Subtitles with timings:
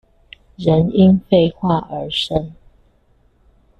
[0.55, 2.55] 人因廢話而生